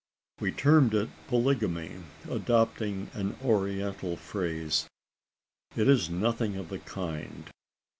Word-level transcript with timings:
We 0.39 0.51
term 0.51 0.89
it 0.93 1.09
polygamy 1.27 1.91
adopting 2.27 3.11
an 3.13 3.37
oriental 3.43 4.17
phrase. 4.17 4.87
It 5.75 5.87
is 5.87 6.09
nothing 6.09 6.55
of 6.57 6.69
the 6.69 6.79
kind. 6.79 7.47